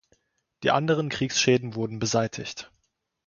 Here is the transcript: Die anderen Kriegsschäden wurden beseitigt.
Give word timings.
Die 0.63 0.71
anderen 0.71 1.09
Kriegsschäden 1.09 1.75
wurden 1.75 1.99
beseitigt. 1.99 2.71